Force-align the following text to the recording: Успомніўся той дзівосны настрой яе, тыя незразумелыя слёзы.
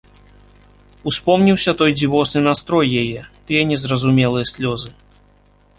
Успомніўся 1.11 1.75
той 1.81 1.91
дзівосны 1.99 2.41
настрой 2.49 2.87
яе, 3.03 3.19
тыя 3.51 3.61
незразумелыя 3.73 4.45
слёзы. 4.53 4.91